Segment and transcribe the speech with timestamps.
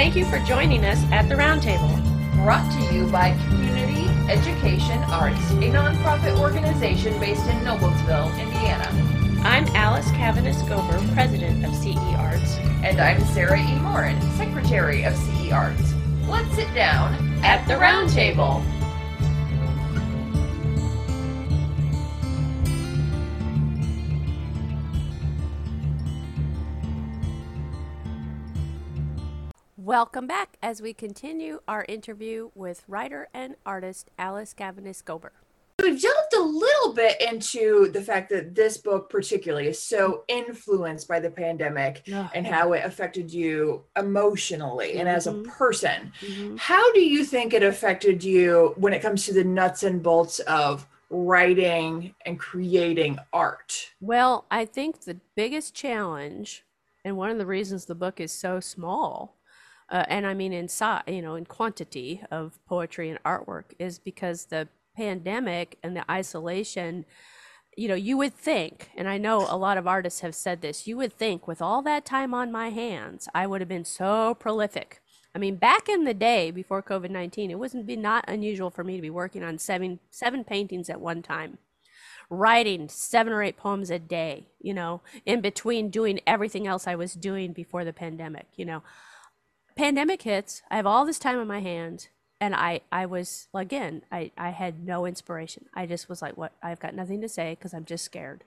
[0.00, 1.94] Thank you for joining us at the Roundtable.
[2.42, 8.88] Brought to you by Community Education Arts, a nonprofit organization based in Noblesville, Indiana.
[9.44, 12.56] I'm Alice Cavanis Gober, President of CE Arts.
[12.82, 13.78] And I'm Sarah E.
[13.80, 15.92] Morin, Secretary of CE Arts.
[16.26, 17.12] Let's sit down
[17.44, 18.64] at the Roundtable.
[29.90, 35.30] Welcome back as we continue our interview with writer and artist Alice Cavanis Gober.
[35.82, 41.08] We've delved a little bit into the fact that this book, particularly, is so influenced
[41.08, 45.50] by the pandemic and how it affected you emotionally and as a mm-hmm.
[45.50, 46.12] person.
[46.20, 46.54] Mm-hmm.
[46.56, 50.38] How do you think it affected you when it comes to the nuts and bolts
[50.38, 53.90] of writing and creating art?
[54.00, 56.64] Well, I think the biggest challenge,
[57.04, 59.34] and one of the reasons the book is so small,
[59.90, 63.98] uh, and I mean in size, you know, in quantity of poetry and artwork, is
[63.98, 67.04] because the pandemic and the isolation.
[67.76, 70.88] You know, you would think, and I know a lot of artists have said this,
[70.88, 74.34] you would think with all that time on my hands, I would have been so
[74.34, 75.00] prolific.
[75.34, 78.82] I mean, back in the day before COVID 19, it wasn't be not unusual for
[78.82, 81.58] me to be working on seven, seven paintings at one time
[82.28, 86.94] writing seven or eight poems a day, you know, in between doing everything else I
[86.94, 88.82] was doing before the pandemic, you know
[89.76, 92.08] pandemic hits i have all this time on my hands
[92.40, 95.66] and i i was again i i had no inspiration.
[95.74, 96.52] I just was like what?
[96.62, 98.44] I've got nothing to say because i'm just scared.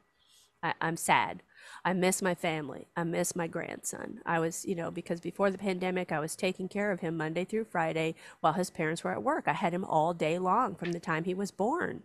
[0.62, 1.44] I, i'm sad.
[1.86, 2.88] I miss my family.
[2.96, 4.20] I miss my grandson.
[4.26, 7.46] I was you know because before the pandemic i was taking care of him monday
[7.46, 9.46] through friday while his parents were at work.
[9.48, 12.04] I had him all day long from the time he was born.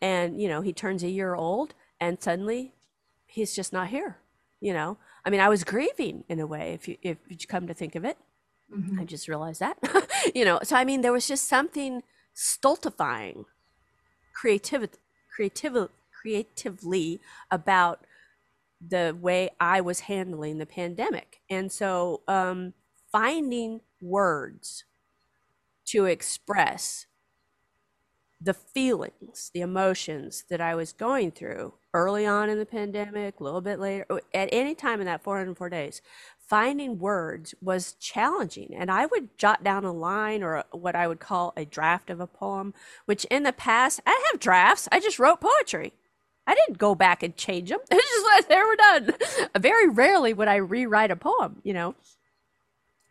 [0.00, 2.74] And you know he turns a year old and suddenly
[3.26, 4.18] he's just not here
[4.60, 4.96] you know?
[5.24, 7.94] I mean i was grieving in a way if you if you come to think
[7.94, 8.18] of it
[8.74, 9.00] Mm-hmm.
[9.00, 9.78] I just realized that.
[10.34, 12.02] you know, so I mean, there was just something
[12.34, 13.44] stultifying,
[14.34, 14.88] creative,
[15.34, 15.88] creative,
[16.20, 17.20] creatively
[17.50, 18.04] about
[18.86, 21.40] the way I was handling the pandemic.
[21.50, 22.74] And so um,
[23.10, 24.84] finding words
[25.86, 27.06] to express
[28.40, 33.44] the feelings, the emotions that I was going through early on in the pandemic, a
[33.44, 36.00] little bit later, at any time in that 404 days,
[36.38, 38.74] finding words was challenging.
[38.74, 42.20] And I would jot down a line or what I would call a draft of
[42.20, 42.72] a poem,
[43.04, 44.88] which in the past, I have drafts.
[44.90, 45.92] I just wrote poetry.
[46.46, 47.80] I didn't go back and change them.
[47.90, 49.50] It's just like they were done.
[49.58, 51.94] Very rarely would I rewrite a poem, you know.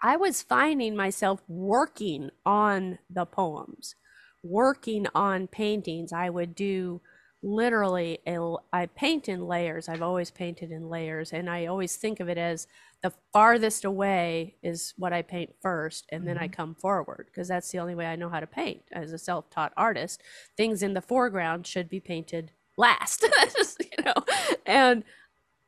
[0.02, 3.96] I was finding myself working on the poems,
[4.44, 6.12] working on paintings.
[6.12, 7.02] I would do
[7.44, 9.88] literally a, I paint in layers.
[9.88, 12.68] I've always painted in layers, and I always think of it as
[13.04, 16.46] the farthest away is what I paint first, and then mm-hmm.
[16.46, 19.18] I come forward because that's the only way I know how to paint as a
[19.18, 20.22] self-taught artist.
[20.56, 23.24] Things in the foreground should be painted last,
[23.80, 24.16] you know,
[24.66, 25.04] and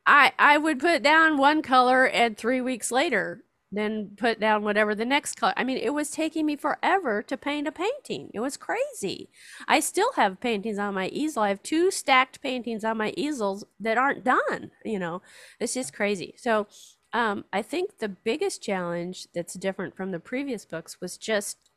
[0.06, 4.94] I I would put down one color, and three weeks later then put down whatever
[4.94, 5.52] the next color.
[5.56, 8.30] I mean, it was taking me forever to paint a painting.
[8.34, 9.30] It was crazy.
[9.68, 11.42] I still have paintings on my easel.
[11.42, 14.72] I have two stacked paintings on my easels that aren't done.
[14.84, 15.22] You know,
[15.60, 16.34] it's just crazy.
[16.36, 16.66] So,
[17.12, 21.70] um, I think the biggest challenge that's different from the previous books was just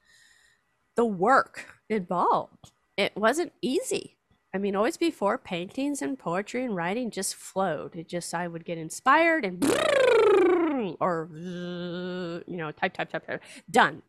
[0.95, 2.71] the work involved.
[2.97, 4.17] It wasn't easy.
[4.53, 7.95] I mean, always before paintings and poetry and writing just flowed.
[7.95, 9.59] It just I would get inspired and
[10.99, 13.41] or you know type type type, type.
[13.69, 14.01] Done.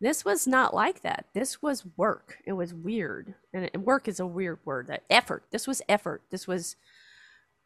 [0.00, 1.26] This was not like that.
[1.32, 2.38] This was work.
[2.44, 3.34] It was weird.
[3.54, 4.88] And work is a weird word.
[4.88, 5.44] That effort.
[5.50, 6.22] This was effort.
[6.30, 6.76] This was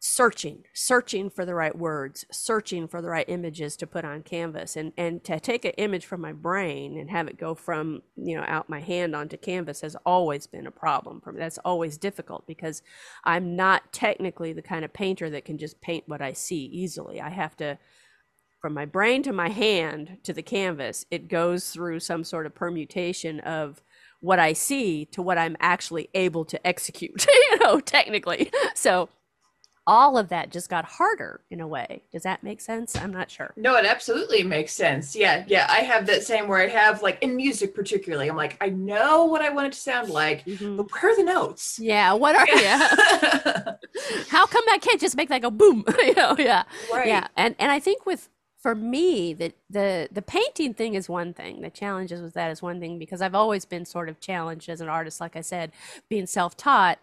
[0.03, 4.75] searching searching for the right words searching for the right images to put on canvas.
[4.75, 8.35] And and to take an image from my brain and have it go from you
[8.35, 11.39] know out my hand onto canvas has always been a problem for me.
[11.39, 12.81] That's always difficult because
[13.25, 17.21] i'm not technically the kind of painter that can just paint what i see easily.
[17.21, 17.77] I have to
[18.61, 22.53] from my brain to my hand to the canvas, it goes through some sort of
[22.53, 23.81] permutation of
[24.19, 28.51] what I see to what I'm actually able to execute, you know, technically.
[28.75, 29.09] So
[29.87, 32.03] all of that just got harder in a way.
[32.11, 32.95] Does that make sense?
[32.95, 33.51] I'm not sure.
[33.57, 35.15] No, it absolutely makes sense.
[35.15, 35.65] Yeah, yeah.
[35.69, 39.25] I have that same where I have like in music particularly, I'm like, I know
[39.25, 40.77] what I want it to sound like, mm-hmm.
[40.77, 41.79] but where are the notes?
[41.81, 42.77] Yeah, what are yeah.
[44.29, 45.83] How come I can't just make that go boom?
[45.99, 46.63] you know, yeah.
[46.93, 47.07] Right.
[47.07, 47.27] Yeah.
[47.35, 48.29] And and I think with
[48.61, 51.61] for me the the the painting thing is one thing.
[51.61, 54.81] The challenges with that is one thing because i've always been sort of challenged as
[54.81, 55.71] an artist like i said
[56.09, 56.99] being self-taught.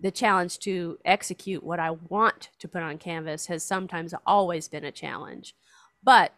[0.00, 4.84] The challenge to execute what i want to put on canvas has sometimes always been
[4.84, 5.54] a challenge.
[6.02, 6.32] But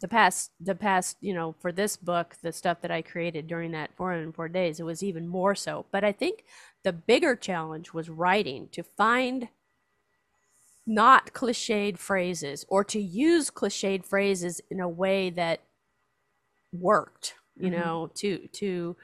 [0.00, 3.72] the past the past you know for this book the stuff that i created during
[3.72, 5.86] that 404 days it was even more so.
[5.90, 6.44] But i think
[6.84, 9.48] the bigger challenge was writing to find
[10.88, 15.60] not cliched phrases or to use cliched phrases in a way that
[16.72, 17.72] worked you Mhm.
[17.72, 18.96] know to to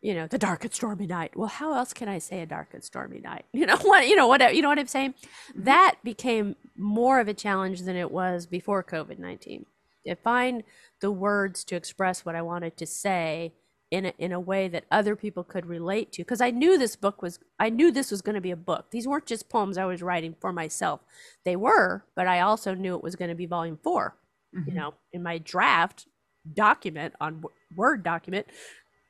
[0.00, 2.72] you know the dark and stormy night well how else can i say a dark
[2.72, 5.14] and stormy night you know what you know what you know what i'm saying
[5.50, 5.64] Mm-hmm.
[5.64, 9.64] that became more of a challenge than it was before covid-19
[10.06, 10.62] to find
[11.00, 13.52] the words to express what i wanted to say
[13.90, 16.94] in a, in a way that other people could relate to because i knew this
[16.96, 18.86] book was i knew this was going to be a book.
[18.90, 21.00] These weren't just poems i was writing for myself.
[21.44, 24.16] They were but i also knew it was going to be volume 4
[24.52, 24.74] you Mhm.
[24.74, 24.94] know?
[25.12, 26.06] In my draft
[26.52, 27.42] document on
[27.76, 28.46] word document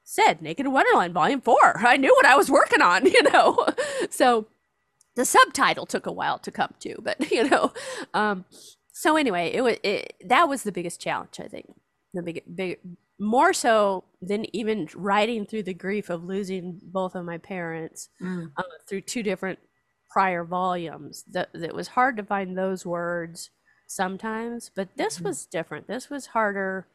[0.04, 3.66] said naked wonderland volume 4 i knew what i was working on you know?
[4.10, 4.46] So
[5.16, 7.72] the subtitle took a while to come to but you know?
[8.14, 8.44] Um
[8.92, 11.66] so anyway it was it, that was the biggest challenge i think.
[12.14, 12.78] The big big
[13.20, 18.52] more so than even writing through the grief of losing both of my parents Mm.
[18.56, 19.61] uh, through two different
[20.11, 21.25] prior volumes.
[21.31, 23.50] That it was hard to find those words
[23.87, 25.25] sometimes, but this Mhm.
[25.25, 25.87] was different.
[25.88, 26.88] This was harder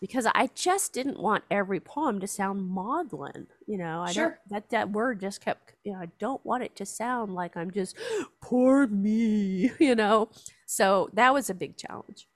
[0.00, 3.48] because I just didn't want every poem to sound maudlin.
[3.66, 4.40] You know, I Sure.
[4.50, 5.74] that that word just kept.
[5.84, 7.96] You know, I don't want it to sound like I'm just
[8.42, 9.70] poor me.
[9.80, 10.30] You know,
[10.66, 12.28] so that was a big challenge.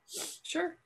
[0.42, 0.79] Sure.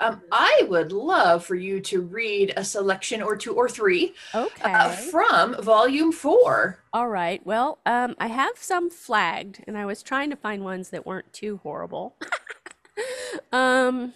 [0.00, 4.72] Um, I would love for you to read a selection or two or three Okay.
[4.72, 6.78] uh, from volume four.
[6.92, 7.44] All right.
[7.44, 11.32] Well, um, I have some flagged, and I was trying to find ones that weren't
[11.32, 12.16] too horrible.
[13.52, 14.14] um,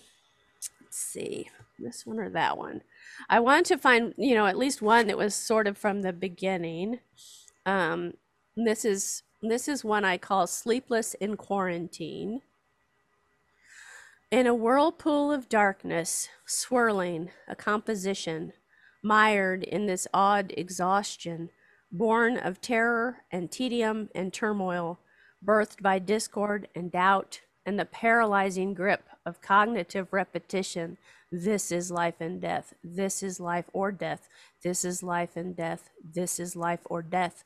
[0.81, 1.49] let's see,
[1.79, 2.83] this one or that one.
[3.29, 6.13] I wanted to find, you know, at least one that was sort of from the
[6.13, 7.01] beginning.
[7.67, 8.15] Um,
[8.57, 12.43] this is this is one I call "Sleepless in Quarantine."
[14.33, 18.55] In a whirlpool of darkness, swirling, a composition,
[19.03, 21.51] mired in this odd exhaustion,
[21.93, 25.01] born of terror and tedium and turmoil,
[25.45, 30.97] birthed by discord and doubt and the paralyzing grip of cognitive repetition.
[31.31, 32.73] This is life and death.
[32.83, 34.31] This is life or death.
[34.63, 35.91] This is life and death.
[36.03, 37.45] This is life or death.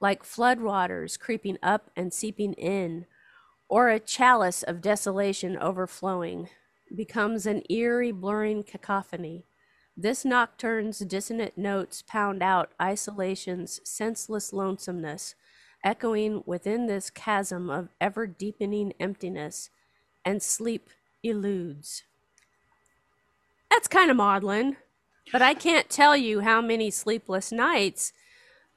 [0.00, 3.06] Like floodwaters creeping up and seeping in,
[3.68, 6.48] or a chalice of desolation overflowing,
[6.94, 9.44] becomes an eerie, blurring cacophony.
[9.96, 15.34] This nocturne's dissonant notes pound out isolation's senseless lonesomeness,
[15.84, 19.70] echoing within this chasm of ever deepening emptiness,
[20.24, 20.90] and sleep
[21.22, 22.04] eludes.
[23.70, 24.76] That's kind of maudlin,
[25.30, 28.12] but I can't tell you how many sleepless nights,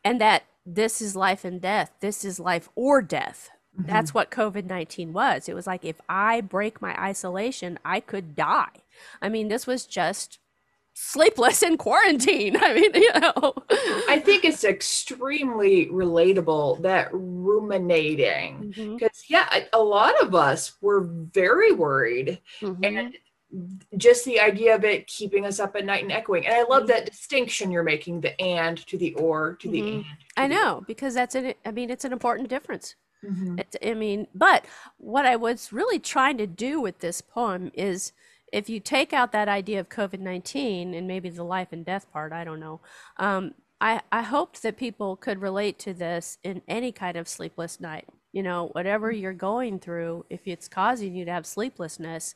[0.04, 1.92] and that this is life and death.
[2.02, 3.50] This is life or death.
[3.78, 5.48] That's what COVID 19 was.
[5.48, 8.84] It was like if I break my isolation, I could die.
[9.22, 10.40] I mean, this was just
[10.94, 12.58] sleepless in quarantine.
[12.62, 13.54] I mean, you know.
[14.10, 18.74] I think it's extremely relatable that ruminating.
[18.76, 22.40] Because, yeah, a lot of us were very worried.
[22.60, 22.86] mhm.
[22.86, 23.18] And
[23.98, 26.46] just the idea of it keeping us up at night and echoing.
[26.46, 29.94] And I love that distinction you're making the and to the or to the Mhm.
[29.96, 30.04] and.
[30.04, 31.54] to I know because that's an.
[31.66, 32.96] I mean, it's an important difference.
[33.24, 33.62] Mhm.
[33.62, 34.66] It, I mean, but
[34.98, 38.14] what I was really trying to do with this poem is
[38.52, 42.12] if you take out that idea of COVID 19 and maybe the life and death
[42.12, 42.82] part, I don't know.
[43.18, 47.80] Um, I, I hoped that people could relate to this in any kind of sleepless
[47.80, 48.08] night.
[48.32, 52.36] You know, whatever you're going through, if it's causing you to have sleeplessness,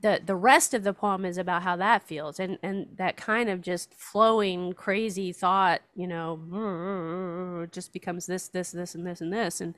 [0.00, 3.48] the the rest of the poem is about how that feels and and that kind
[3.48, 9.20] of just flowing crazy thought you know mm, just becomes this this this and this
[9.20, 9.60] and this.
[9.60, 9.74] And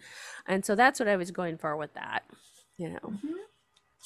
[0.46, 2.24] and so that's what i was going for with that
[2.76, 2.98] you know.
[3.04, 3.32] Mm-hmm.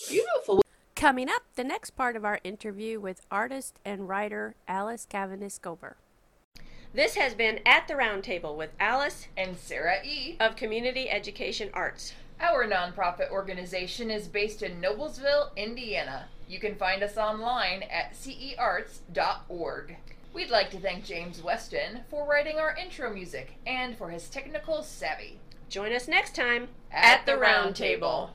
[0.08, 0.62] Beautiful.
[0.96, 5.94] coming up the next part of our interview with artist and writer alice cavanis gober
[6.94, 10.36] this has been at the Roundtable with alice And Sarah E.
[10.38, 16.28] of community education arts Our nonprofit organization is based in Noblesville, Indiana.
[16.48, 19.96] You can find us online at cearts.org.
[20.32, 24.82] We'd like to thank James Weston for writing our intro music and for his technical
[24.82, 25.38] savvy.
[25.68, 28.34] join us next time At the round table.